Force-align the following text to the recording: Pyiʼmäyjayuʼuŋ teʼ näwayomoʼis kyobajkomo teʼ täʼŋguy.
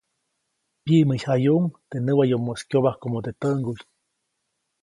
Pyiʼmäyjayuʼuŋ 0.83 1.65
teʼ 1.89 2.01
näwayomoʼis 2.05 2.61
kyobajkomo 2.69 3.17
teʼ 3.25 3.37
täʼŋguy. 3.41 3.79